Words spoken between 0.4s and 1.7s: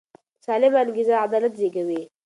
سالمه انګیزه عدالت